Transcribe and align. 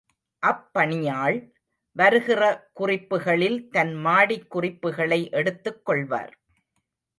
அப்பணியாள், 0.43 1.37
வருகிற 1.95 2.41
குறிப்புகளில் 2.73 3.69
தன் 3.69 3.93
மாடிக் 3.93 4.49
குறிப்புகளை 4.49 5.29
எடுத்துக் 5.31 5.85
கொள்வார். 5.85 6.33